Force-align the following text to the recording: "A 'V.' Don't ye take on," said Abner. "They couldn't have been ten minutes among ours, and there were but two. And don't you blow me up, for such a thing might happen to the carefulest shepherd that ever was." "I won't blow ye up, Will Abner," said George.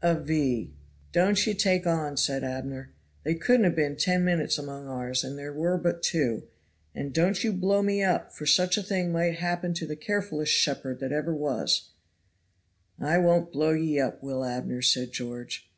"A 0.00 0.18
'V.' 0.18 0.72
Don't 1.12 1.46
ye 1.46 1.52
take 1.52 1.86
on," 1.86 2.16
said 2.16 2.42
Abner. 2.42 2.94
"They 3.24 3.34
couldn't 3.34 3.64
have 3.64 3.76
been 3.76 3.94
ten 3.94 4.24
minutes 4.24 4.56
among 4.56 4.88
ours, 4.88 5.22
and 5.22 5.36
there 5.38 5.52
were 5.52 5.76
but 5.76 6.02
two. 6.02 6.44
And 6.94 7.12
don't 7.12 7.44
you 7.44 7.52
blow 7.52 7.82
me 7.82 8.02
up, 8.02 8.32
for 8.32 8.46
such 8.46 8.78
a 8.78 8.82
thing 8.82 9.12
might 9.12 9.34
happen 9.34 9.74
to 9.74 9.86
the 9.86 9.94
carefulest 9.94 10.50
shepherd 10.50 10.98
that 11.00 11.12
ever 11.12 11.34
was." 11.34 11.90
"I 12.98 13.18
won't 13.18 13.52
blow 13.52 13.72
ye 13.72 14.00
up, 14.00 14.22
Will 14.22 14.46
Abner," 14.46 14.80
said 14.80 15.12
George. 15.12 15.70